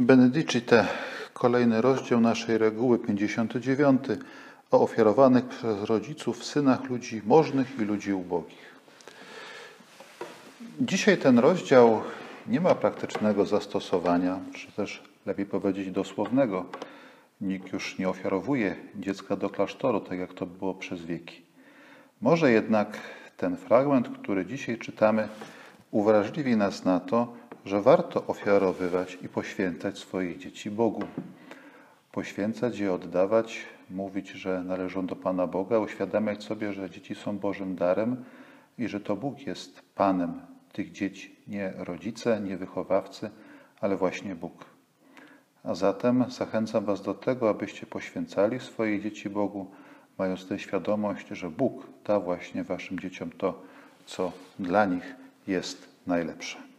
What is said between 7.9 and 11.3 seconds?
ubogich. Dzisiaj